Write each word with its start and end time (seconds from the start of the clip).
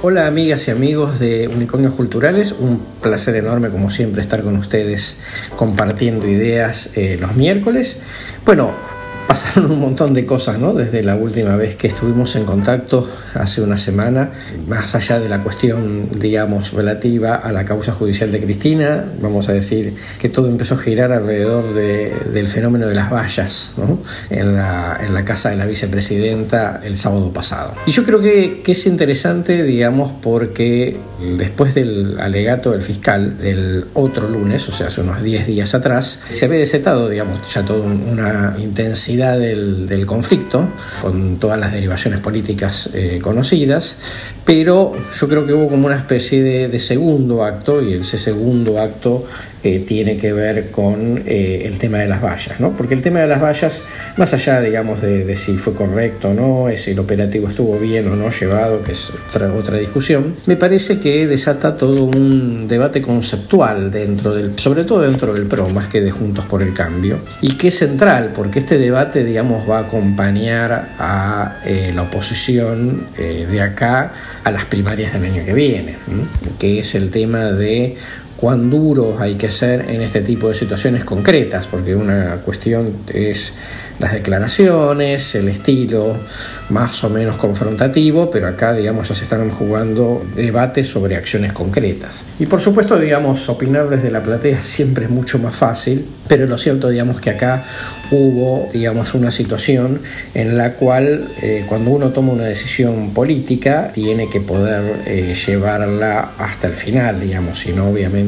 Hola 0.00 0.28
amigas 0.28 0.68
y 0.68 0.70
amigos 0.70 1.18
de 1.18 1.48
Unicornios 1.48 1.92
Culturales, 1.94 2.54
un 2.56 2.80
placer 3.02 3.34
enorme 3.34 3.68
como 3.68 3.90
siempre 3.90 4.22
estar 4.22 4.44
con 4.44 4.56
ustedes 4.56 5.16
compartiendo 5.56 6.28
ideas 6.28 6.90
eh, 6.94 7.18
los 7.20 7.34
miércoles. 7.34 7.98
Bueno, 8.44 8.76
pasaron 9.28 9.70
un 9.70 9.78
montón 9.78 10.14
de 10.14 10.24
cosas, 10.24 10.58
¿no? 10.58 10.72
Desde 10.72 11.02
la 11.02 11.14
última 11.14 11.54
vez 11.54 11.76
que 11.76 11.86
estuvimos 11.86 12.34
en 12.34 12.44
contacto 12.46 13.06
hace 13.34 13.60
una 13.60 13.76
semana, 13.76 14.32
más 14.66 14.94
allá 14.94 15.20
de 15.20 15.28
la 15.28 15.42
cuestión, 15.42 16.08
digamos, 16.18 16.72
relativa 16.72 17.34
a 17.34 17.52
la 17.52 17.66
causa 17.66 17.92
judicial 17.92 18.32
de 18.32 18.40
Cristina, 18.40 19.04
vamos 19.20 19.50
a 19.50 19.52
decir 19.52 19.94
que 20.18 20.30
todo 20.30 20.48
empezó 20.48 20.76
a 20.76 20.78
girar 20.78 21.12
alrededor 21.12 21.74
del 21.74 22.48
fenómeno 22.48 22.86
de 22.86 22.94
las 22.94 23.12
vallas, 23.12 23.72
¿no? 23.76 24.00
En 24.30 24.54
la, 24.54 24.98
en 24.98 25.12
la 25.12 25.26
casa 25.26 25.50
de 25.50 25.56
la 25.56 25.66
vicepresidenta 25.66 26.80
el 26.82 26.96
sábado 26.96 27.30
pasado. 27.30 27.74
Y 27.84 27.90
yo 27.90 28.04
creo 28.04 28.20
que, 28.20 28.62
que 28.64 28.72
es 28.72 28.86
interesante, 28.86 29.62
digamos, 29.62 30.10
porque 30.22 30.98
después 31.36 31.74
del 31.74 32.18
alegato 32.18 32.70
del 32.70 32.80
fiscal 32.80 33.36
del 33.36 33.84
otro 33.92 34.26
lunes, 34.26 34.66
o 34.70 34.72
sea, 34.72 34.86
hace 34.86 35.02
unos 35.02 35.22
10 35.22 35.48
días 35.48 35.74
atrás, 35.74 36.18
se 36.30 36.46
había 36.46 36.60
desetado, 36.60 37.10
digamos, 37.10 37.40
ya 37.52 37.62
toda 37.62 37.80
una 37.82 38.56
intensidad 38.58 39.17
del, 39.18 40.04
conflicto, 40.06 40.68
con 41.02 41.38
todas 41.38 41.58
las 41.58 41.72
derivaciones 41.72 42.20
políticas 42.20 42.88
eh, 42.94 43.18
conocidas, 43.20 43.96
pero 44.44 44.92
yo 45.12 45.28
creo 45.28 45.44
que 45.44 45.52
hubo 45.52 45.68
como 45.68 45.86
una 45.86 45.96
especie 45.96 46.68
de, 46.68 46.78
segundo 46.78 47.44
acto, 47.44 47.82
y 47.82 47.94
ese 47.94 48.16
segundo 48.16 48.78
acto 48.78 49.24
eh, 49.62 49.84
tiene 49.84 50.16
que 50.16 50.32
ver 50.32 50.70
con 50.70 51.22
eh, 51.26 51.62
el 51.66 51.78
tema 51.78 51.98
de 51.98 52.08
las 52.08 52.22
vallas, 52.22 52.60
¿no? 52.60 52.76
porque 52.76 52.94
el 52.94 53.02
tema 53.02 53.20
de 53.20 53.26
las 53.26 53.40
vallas, 53.40 53.82
más 54.16 54.32
allá, 54.34 54.60
digamos, 54.60 55.02
de, 55.02 55.36
si 55.36 55.56
fue 55.56 55.74
correcto 55.74 56.30
o 56.30 56.34
no, 56.34 56.76
si 56.76 56.92
el 56.92 56.98
operativo 56.98 57.48
estuvo 57.48 57.78
bien 57.78 58.08
o 58.08 58.16
no 58.16 58.30
llevado, 58.30 58.82
que 58.82 58.92
es 58.92 59.12
otra, 59.28 59.52
otra 59.52 59.78
discusión, 59.78 60.34
me 60.46 60.56
parece 60.56 60.98
que 60.98 61.26
desata 61.26 61.76
todo 61.76 62.04
un 62.04 62.68
debate 62.68 63.02
conceptual 63.02 63.90
dentro 63.90 64.34
del, 64.34 64.58
sobre 64.58 64.84
todo 64.84 65.02
dentro 65.02 65.32
del 65.32 65.46
PRO, 65.46 65.68
más 65.70 65.88
que 65.88 66.00
de 66.00 66.10
Juntos 66.10 66.44
por 66.44 66.62
el 66.62 66.74
Cambio, 66.74 67.20
y 67.40 67.56
que 67.56 67.68
es 67.68 67.78
central, 67.78 68.32
porque 68.34 68.58
este 68.58 68.78
debate 68.78 69.24
digamos, 69.24 69.68
va 69.68 69.78
a 69.78 69.80
acompañar 69.82 70.90
a 70.98 71.60
eh, 71.64 71.92
la 71.94 72.02
oposición 72.02 73.06
eh, 73.16 73.46
de 73.50 73.60
acá 73.60 74.12
a 74.44 74.50
las 74.50 74.64
primarias 74.64 75.12
del 75.12 75.24
año 75.24 75.44
que 75.44 75.52
viene, 75.52 75.96
que 76.58 76.80
es 76.80 76.94
el 76.94 77.10
tema 77.10 77.46
de 77.46 77.96
cuán 78.38 78.70
duros 78.70 79.20
hay 79.20 79.34
que 79.34 79.50
ser 79.50 79.90
en 79.90 80.00
este 80.00 80.20
tipo 80.20 80.48
de 80.48 80.54
situaciones 80.54 81.04
concretas, 81.04 81.66
porque 81.66 81.96
una 81.96 82.36
cuestión 82.44 82.98
es 83.12 83.52
las 83.98 84.12
declaraciones, 84.12 85.34
el 85.34 85.48
estilo 85.48 86.16
más 86.68 87.02
o 87.02 87.10
menos 87.10 87.36
confrontativo, 87.36 88.30
pero 88.30 88.46
acá, 88.46 88.72
digamos, 88.72 89.08
ya 89.08 89.14
se 89.16 89.24
están 89.24 89.50
jugando 89.50 90.24
debates 90.36 90.86
sobre 90.86 91.16
acciones 91.16 91.52
concretas. 91.52 92.26
Y 92.38 92.46
por 92.46 92.60
supuesto, 92.60 92.96
digamos, 92.96 93.48
opinar 93.48 93.88
desde 93.88 94.12
la 94.12 94.22
platea 94.22 94.62
siempre 94.62 95.06
es 95.06 95.10
mucho 95.10 95.40
más 95.40 95.56
fácil, 95.56 96.06
pero 96.28 96.46
lo 96.46 96.58
cierto, 96.58 96.90
digamos, 96.90 97.20
que 97.20 97.30
acá 97.30 97.64
hubo, 98.12 98.68
digamos, 98.72 99.14
una 99.14 99.32
situación 99.32 100.00
en 100.34 100.56
la 100.56 100.74
cual 100.74 101.32
eh, 101.42 101.64
cuando 101.68 101.90
uno 101.90 102.10
toma 102.10 102.34
una 102.34 102.44
decisión 102.44 103.10
política 103.12 103.90
tiene 103.92 104.28
que 104.28 104.40
poder 104.40 105.02
eh, 105.06 105.34
llevarla 105.34 106.32
hasta 106.38 106.68
el 106.68 106.74
final, 106.74 107.20
digamos, 107.20 107.58
si 107.58 107.72
no, 107.72 107.88
obviamente 107.88 108.27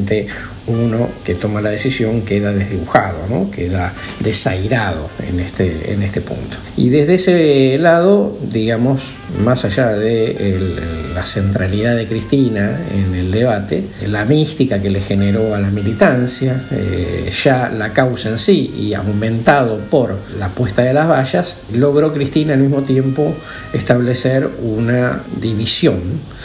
uno 0.67 1.09
que 1.25 1.35
toma 1.35 1.61
la 1.61 1.71
decisión 1.71 2.23
queda 2.23 2.53
desdibujado, 2.53 3.27
¿no? 3.29 3.51
queda 3.51 3.93
desairado 4.21 5.09
en 5.27 5.41
este, 5.41 5.93
en 5.93 6.03
este 6.03 6.21
punto. 6.21 6.57
Y 6.77 6.91
desde 6.91 7.15
ese 7.15 7.79
lado, 7.79 8.37
digamos, 8.43 9.15
más 9.45 9.65
allá 9.65 9.89
de 9.89 11.11
la 11.15 11.25
centralidad 11.25 11.97
de 11.97 12.07
Cristina 12.07 12.81
en 12.95 13.15
el 13.15 13.33
debate, 13.33 13.85
la 14.07 14.25
mística 14.25 14.81
que 14.81 14.91
le 14.91 15.01
generó 15.01 15.55
a 15.55 15.59
la 15.59 15.71
militancia, 15.71 16.65
eh, 16.71 17.31
ya 17.43 17.69
la 17.69 17.93
causa 17.93 18.31
en 18.31 18.39
sí 18.39 18.73
y 18.77 18.95
aumentado 18.95 19.79
por 19.91 20.19
la 20.39 20.51
puesta 20.51 20.83
de 20.83 20.95
las 20.95 21.09
vallas, 21.09 21.57
logró 21.73 22.13
Cristina 22.13 22.55
al 22.55 22.61
mismo 22.61 22.83
tiempo 22.83 23.35
establecer 23.73 24.49
una 24.63 25.23
división 25.41 26.01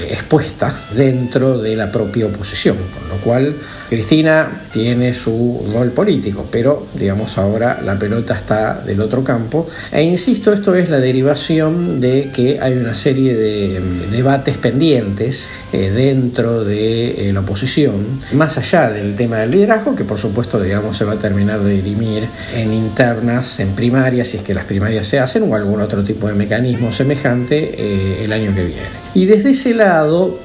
expuesta 0.09 0.74
dentro 0.96 1.59
de 1.59 1.75
la 1.75 1.91
propia 1.91 2.25
oposición, 2.25 2.78
con 2.78 3.09
lo 3.09 3.24
cual 3.24 3.44
Cristina 3.89 4.67
tiene 4.72 5.13
su 5.13 5.66
rol 5.73 5.91
político, 5.91 6.45
pero 6.50 6.88
digamos 6.94 7.38
ahora 7.38 7.79
la 7.83 7.97
pelota 7.97 8.33
está 8.33 8.81
del 8.85 9.01
otro 9.01 9.23
campo. 9.23 9.67
E 9.91 10.03
insisto, 10.03 10.51
esto 10.53 10.75
es 10.75 10.89
la 10.89 11.00
derivación 11.00 12.00
de 12.00 12.31
que 12.33 12.59
hay 12.61 12.73
una 12.73 12.95
serie 12.95 13.35
de 13.35 13.79
debates 14.11 14.57
pendientes 14.57 15.50
eh, 15.72 15.91
dentro 15.91 16.63
de 16.63 17.29
eh, 17.29 17.33
la 17.33 17.41
oposición, 17.41 18.19
más 18.33 18.57
allá 18.57 18.89
del 18.89 19.16
tema 19.16 19.39
del 19.39 19.51
liderazgo, 19.51 19.95
que 19.95 20.03
por 20.03 20.17
supuesto 20.17 20.62
digamos 20.62 20.97
se 20.97 21.06
va 21.06 21.13
a 21.13 21.19
terminar 21.19 21.59
de 21.62 21.73
dirimir 21.73 22.27
en 22.56 22.73
internas, 22.73 23.59
en 23.59 23.73
primarias, 23.73 24.27
si 24.27 24.38
es 24.38 24.44
que 24.44 24.53
las 24.53 24.66
primarias 24.66 25.06
se 25.06 25.19
hacen, 25.19 25.44
o 25.51 25.56
algún 25.56 25.81
otro 25.81 26.03
tipo 26.03 26.27
de 26.27 26.33
mecanismo 26.33 26.91
semejante 26.91 27.75
eh, 27.77 28.23
el 28.23 28.33
año 28.33 28.53
que 28.53 28.63
viene. 28.63 29.06
Y 29.13 29.25
desde 29.25 29.51
ese 29.51 29.73
lado, 29.73 30.39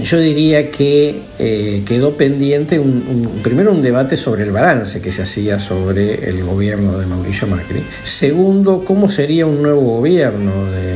yo 0.00 0.18
diría 0.18 0.70
que 0.70 1.22
eh, 1.38 1.82
quedó 1.86 2.16
pendiente 2.16 2.78
un, 2.78 3.40
primero 3.42 3.72
un 3.72 3.82
debate 3.82 4.16
sobre 4.16 4.44
el 4.44 4.52
balance 4.52 5.00
que 5.02 5.12
se 5.12 5.22
hacía 5.22 5.58
sobre 5.58 6.28
el 6.28 6.44
gobierno 6.44 6.98
de 6.98 7.06
Mauricio 7.06 7.46
Macri. 7.46 7.84
Segundo, 8.02 8.84
cómo 8.84 9.10
sería 9.10 9.44
un 9.44 9.62
nuevo 9.62 9.82
gobierno 9.82 10.70
de, 10.70 10.92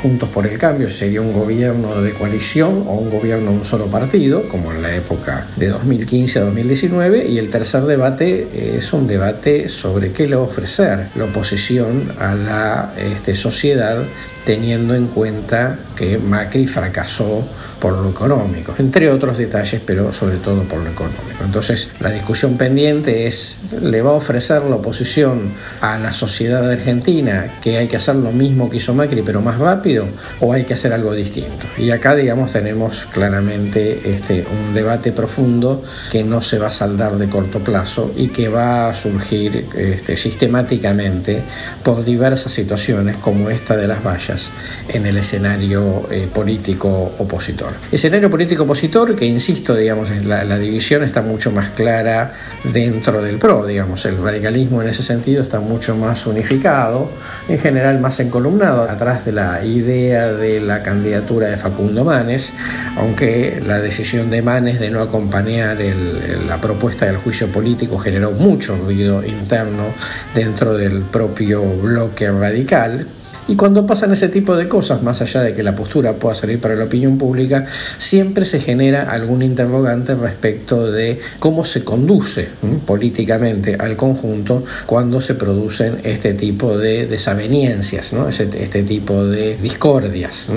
Juntos 0.00 0.28
por 0.28 0.46
el 0.46 0.58
Cambio, 0.58 0.88
sería 0.88 1.22
un 1.22 1.32
gobierno 1.32 2.02
de 2.02 2.12
coalición 2.12 2.84
o 2.86 2.94
un 2.94 3.10
gobierno 3.10 3.52
de 3.52 3.56
un 3.58 3.64
solo 3.64 3.86
partido, 3.86 4.46
como 4.48 4.70
en 4.70 4.82
la 4.82 4.94
época 4.94 5.46
de 5.56 5.68
2015 5.68 6.40
a 6.40 6.42
2019. 6.42 7.26
Y 7.26 7.38
el 7.38 7.48
tercer 7.48 7.82
debate 7.82 8.76
es 8.76 8.92
un 8.92 9.06
debate 9.06 9.68
sobre 9.68 10.12
qué 10.12 10.26
le 10.26 10.36
va 10.36 10.42
a 10.42 10.44
ofrecer 10.44 11.08
la 11.14 11.24
oposición 11.24 12.12
a 12.18 12.34
la 12.34 12.94
este, 12.98 13.34
sociedad 13.34 14.04
teniendo 14.44 14.94
en 14.94 15.08
cuenta 15.08 15.78
que 15.96 16.18
Macri 16.18 16.66
fracasó 16.66 17.46
por 17.78 17.94
lo 17.94 18.10
económico, 18.10 18.74
entre 18.78 19.10
otros 19.10 19.38
detalles, 19.38 19.80
pero 19.84 20.12
sobre 20.12 20.38
todo 20.38 20.62
por 20.64 20.80
lo 20.80 20.90
económico. 20.90 21.44
Entonces, 21.44 21.90
la 22.00 22.10
discusión 22.10 22.56
pendiente 22.56 23.26
es, 23.26 23.58
¿le 23.80 24.02
va 24.02 24.10
a 24.10 24.14
ofrecer 24.14 24.62
la 24.62 24.76
oposición 24.76 25.54
a 25.80 25.98
la 25.98 26.12
sociedad 26.12 26.68
argentina 26.70 27.58
que 27.62 27.76
hay 27.76 27.88
que 27.88 27.96
hacer 27.96 28.16
lo 28.16 28.32
mismo 28.32 28.70
que 28.70 28.78
hizo 28.78 28.94
Macri, 28.94 29.22
pero 29.22 29.40
más 29.40 29.60
rápido, 29.60 30.06
o 30.40 30.52
hay 30.52 30.64
que 30.64 30.74
hacer 30.74 30.92
algo 30.92 31.14
distinto? 31.14 31.66
Y 31.76 31.90
acá, 31.90 32.14
digamos, 32.14 32.52
tenemos 32.52 33.06
claramente 33.12 34.14
este, 34.14 34.46
un 34.50 34.74
debate 34.74 35.12
profundo 35.12 35.82
que 36.10 36.22
no 36.22 36.42
se 36.42 36.58
va 36.58 36.68
a 36.68 36.70
saldar 36.70 37.16
de 37.16 37.28
corto 37.28 37.62
plazo 37.62 38.12
y 38.16 38.28
que 38.28 38.48
va 38.48 38.88
a 38.88 38.94
surgir 38.94 39.68
este, 39.76 40.16
sistemáticamente 40.16 41.42
por 41.82 42.04
diversas 42.04 42.52
situaciones 42.52 43.16
como 43.18 43.50
esta 43.50 43.76
de 43.76 43.88
las 43.88 44.02
vallas 44.02 44.33
en 44.88 45.06
el 45.06 45.16
escenario 45.18 46.06
eh, 46.10 46.28
político 46.32 47.12
opositor. 47.18 47.74
Escenario 47.90 48.30
político 48.30 48.64
opositor 48.64 49.14
que, 49.14 49.24
insisto, 49.24 49.74
digamos, 49.74 50.10
la, 50.24 50.58
división 50.58 51.02
está 51.02 51.20
mucho 51.20 51.50
más 51.50 51.70
clara 51.70 52.30
dentro 52.64 53.20
del 53.20 53.38
PRO, 53.38 53.66
digamos, 53.66 54.04
el 54.06 54.20
radicalismo 54.20 54.82
en 54.82 54.88
ese 54.88 55.02
sentido 55.02 55.42
está 55.42 55.60
mucho 55.60 55.96
más 55.96 56.26
unificado, 56.26 57.10
en 57.48 57.58
general 57.58 58.00
más 58.00 58.20
encolumnado 58.20 58.88
atrás 58.88 59.24
de 59.24 59.32
la 59.32 59.64
idea 59.64 60.32
de 60.32 60.60
la 60.60 60.80
candidatura 60.80 61.48
de 61.48 61.56
Facundo 61.56 62.04
Manes, 62.04 62.52
aunque 62.96 63.60
la 63.64 63.80
decisión 63.80 64.30
de 64.30 64.42
Manes 64.42 64.78
de 64.80 64.90
no 64.90 65.02
acompañar 65.02 65.78
la 65.80 66.60
propuesta 66.60 67.06
del 67.06 67.16
juicio 67.16 67.50
político 67.50 67.98
generó 67.98 68.32
mucho 68.32 68.76
ruido 68.76 69.24
interno 69.24 69.92
dentro 70.34 70.74
del 70.74 71.02
propio 71.02 71.62
bloque 71.62 72.30
radical. 72.30 73.06
Y 73.46 73.56
cuando 73.56 73.86
pasan 73.86 74.12
ese 74.12 74.28
tipo 74.28 74.56
de 74.56 74.68
cosas, 74.68 75.02
más 75.02 75.20
allá 75.20 75.42
de 75.42 75.54
que 75.54 75.62
la 75.62 75.74
postura 75.74 76.14
pueda 76.14 76.34
salir 76.34 76.60
para 76.60 76.76
la 76.76 76.84
opinión 76.84 77.18
pública, 77.18 77.66
siempre 77.98 78.44
se 78.44 78.60
genera 78.60 79.10
algún 79.10 79.42
interrogante 79.42 80.14
respecto 80.14 80.90
de 80.90 81.18
cómo 81.38 81.64
se 81.64 81.84
conduce 81.84 82.48
políticamente 82.86 83.76
al 83.78 83.96
conjunto 83.96 84.64
cuando 84.86 85.20
se 85.20 85.34
producen 85.34 86.00
este 86.04 86.34
tipo 86.34 86.78
de 86.78 87.06
desaveniencias, 87.06 88.12
¿no? 88.12 88.28
este, 88.28 88.82
tipo 88.82 89.24
de 89.24 89.56
discordias, 89.56 90.48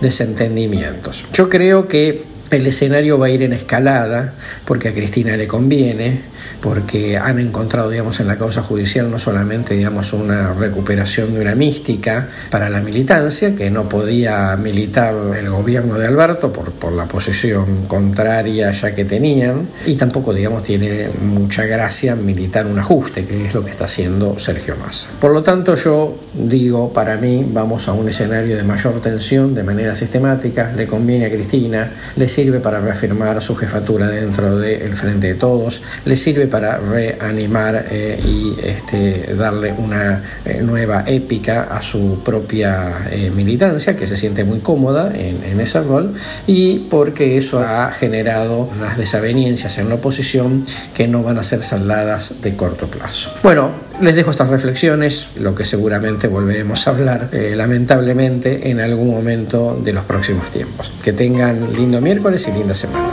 desentendimientos. 0.00 1.24
Yo 1.32 1.48
creo 1.48 1.86
que 1.86 2.33
el 2.50 2.66
escenario 2.66 3.18
va 3.18 3.26
a 3.26 3.30
ir 3.30 3.42
en 3.42 3.52
escalada 3.52 4.34
porque 4.64 4.88
a 4.88 4.94
Cristina 4.94 5.36
le 5.36 5.46
conviene, 5.46 6.20
porque 6.60 7.16
han 7.16 7.38
encontrado, 7.38 7.90
digamos, 7.90 8.20
en 8.20 8.26
la 8.26 8.38
causa 8.38 8.62
judicial 8.62 9.10
no 9.10 9.18
solamente, 9.18 9.74
digamos, 9.74 10.12
una 10.12 10.52
recuperación 10.52 11.34
de 11.34 11.40
una 11.40 11.54
mística 11.54 12.28
para 12.50 12.68
la 12.68 12.80
militancia, 12.80 13.54
que 13.54 13.70
no 13.70 13.88
podía 13.88 14.56
militar 14.56 15.14
el 15.36 15.50
gobierno 15.50 15.98
de 15.98 16.06
Alberto 16.06 16.52
por, 16.52 16.72
por 16.72 16.92
la 16.92 17.06
posición 17.06 17.86
contraria 17.86 18.70
ya 18.70 18.94
que 18.94 19.04
tenían, 19.04 19.68
y 19.86 19.94
tampoco, 19.94 20.32
digamos, 20.32 20.62
tiene 20.62 21.10
mucha 21.22 21.64
gracia 21.64 22.14
militar 22.14 22.66
un 22.66 22.78
ajuste, 22.78 23.24
que 23.24 23.46
es 23.46 23.54
lo 23.54 23.64
que 23.64 23.70
está 23.70 23.84
haciendo 23.84 24.38
Sergio 24.38 24.76
Massa. 24.76 25.08
Por 25.20 25.32
lo 25.32 25.42
tanto, 25.42 25.74
yo 25.74 26.18
digo, 26.34 26.92
para 26.92 27.16
mí, 27.16 27.46
vamos 27.48 27.88
a 27.88 27.92
un 27.92 28.08
escenario 28.08 28.56
de 28.56 28.64
mayor 28.64 29.00
tensión 29.00 29.54
de 29.54 29.62
manera 29.62 29.94
sistemática, 29.94 30.72
le 30.74 30.86
conviene 30.86 31.26
a 31.26 31.30
Cristina, 31.30 31.92
le 32.16 32.28
sirve 32.34 32.58
para 32.58 32.80
reafirmar 32.80 33.40
su 33.40 33.54
jefatura 33.54 34.08
dentro 34.08 34.58
del 34.58 34.94
Frente 34.94 35.28
de 35.28 35.34
Todos, 35.34 35.82
le 36.04 36.16
sirve 36.16 36.48
para 36.48 36.78
reanimar 36.78 37.86
eh, 37.90 38.18
y 38.24 38.56
este, 38.60 39.34
darle 39.36 39.72
una 39.72 40.20
eh, 40.44 40.60
nueva 40.60 41.04
épica 41.06 41.68
a 41.70 41.80
su 41.80 42.22
propia 42.24 43.06
eh, 43.08 43.30
militancia, 43.30 43.96
que 43.96 44.08
se 44.08 44.16
siente 44.16 44.42
muy 44.44 44.58
cómoda 44.58 45.12
en, 45.14 45.44
en 45.44 45.60
ese 45.60 45.80
rol, 45.80 46.12
y 46.48 46.80
porque 46.90 47.36
eso 47.36 47.60
ha 47.60 47.92
generado 47.92 48.68
unas 48.76 48.96
desavenencias 48.96 49.78
en 49.78 49.88
la 49.88 49.94
oposición 49.94 50.66
que 50.92 51.06
no 51.06 51.22
van 51.22 51.38
a 51.38 51.44
ser 51.44 51.62
saldadas 51.62 52.42
de 52.42 52.56
corto 52.56 52.88
plazo. 52.88 53.32
Bueno, 53.44 53.93
les 54.00 54.14
dejo 54.14 54.30
estas 54.30 54.50
reflexiones, 54.50 55.28
lo 55.38 55.54
que 55.54 55.64
seguramente 55.64 56.28
volveremos 56.28 56.86
a 56.86 56.90
hablar, 56.90 57.30
lamentablemente, 57.32 58.70
en 58.70 58.80
algún 58.80 59.10
momento 59.10 59.80
de 59.82 59.92
los 59.92 60.04
próximos 60.04 60.50
tiempos. 60.50 60.92
Que 61.02 61.12
tengan 61.12 61.72
lindo 61.72 62.00
miércoles 62.00 62.46
y 62.48 62.52
linda 62.52 62.74
semana. 62.74 63.12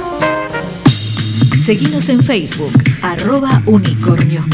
Seguimos 1.60 2.10
en 2.10 2.24
Facebook, 2.24 2.74
arroba 3.02 3.62
unicornios. 3.66 4.46